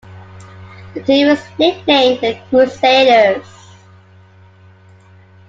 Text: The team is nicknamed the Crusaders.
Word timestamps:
The 0.95 1.03
team 1.03 1.27
is 1.27 1.43
nicknamed 1.59 2.21
the 2.21 2.41
Crusaders. 2.49 3.45